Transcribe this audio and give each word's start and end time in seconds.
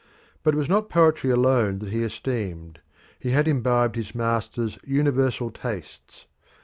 But 0.41 0.55
it 0.55 0.57
was 0.57 0.67
not 0.67 0.89
poetry 0.89 1.29
alone 1.29 1.77
that 1.77 1.89
he 1.91 2.01
esteemed; 2.01 2.79
he 3.19 3.29
had 3.29 3.47
imbibed 3.47 3.95
his 3.95 4.15
master's 4.15 4.79
universal 4.83 5.51
tastes. 5.51 6.25